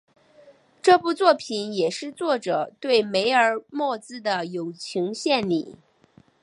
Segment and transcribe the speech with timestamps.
[0.81, 5.75] 这部作品也是作者对梅尔莫兹的友情献礼。